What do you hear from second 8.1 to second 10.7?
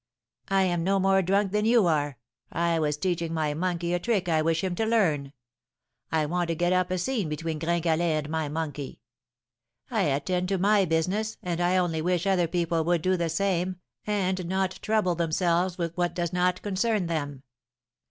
and my monkey. I attend to